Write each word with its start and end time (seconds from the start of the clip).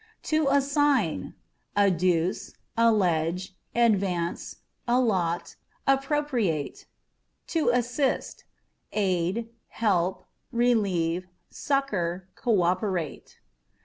To 0.23 0.47
Assign 0.47 1.35
â€" 1.77 1.85
adduce, 1.99 2.55
allege, 2.75 3.55
advance; 3.75 4.55
allot, 4.87 5.55
appropriate. 5.85 6.87
To 7.49 7.69
Assist 7.69 8.39
â€" 8.39 8.43
aid, 8.97 9.49
help, 9.67 10.25
relieve, 10.51 11.27
succour, 11.51 12.27
co 12.33 12.63
operate. 12.63 13.37